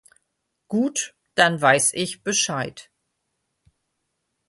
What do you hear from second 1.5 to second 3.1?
weiß ich Bescheid.